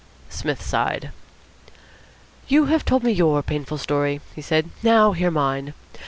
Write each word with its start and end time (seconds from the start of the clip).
Psmith 0.29 0.63
sighed. 0.63 1.11
"You 2.47 2.65
have 2.65 2.83
told 2.85 3.03
me 3.03 3.11
your 3.11 3.43
painful 3.43 3.77
story," 3.77 4.19
he 4.33 4.41
said. 4.41 4.71
"Now 4.81 5.11
hear 5.11 5.29
mine. 5.29 5.75